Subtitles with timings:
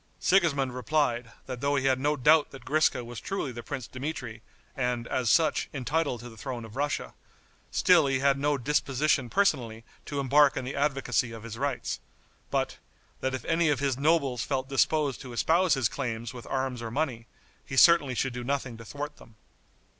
[0.19, 4.41] Sigismond replied, that though he had no doubt that Griska was truly the Prince Dmitri,
[4.75, 7.13] and, as such, entitled to the throne of Russia,
[7.69, 11.99] still he had no disposition personally to embark in the advocacy of his rights;
[12.49, 12.79] but,
[13.19, 16.89] that if any of his nobles felt disposed to espouse his claims with arms or
[16.89, 17.27] money,
[17.63, 19.35] he certainly should do nothing to thwart them.